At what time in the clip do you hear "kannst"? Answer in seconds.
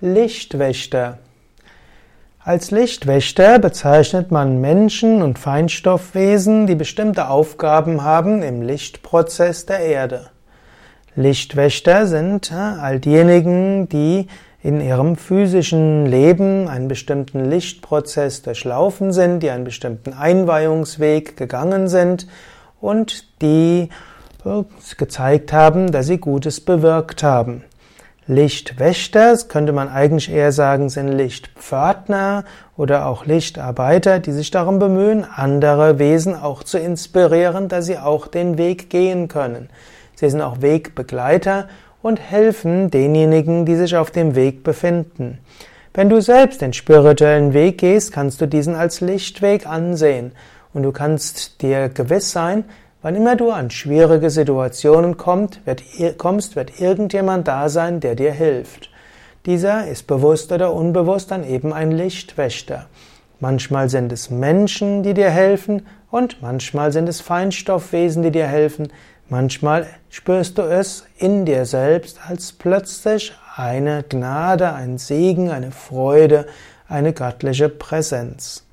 48.12-48.42, 50.92-51.62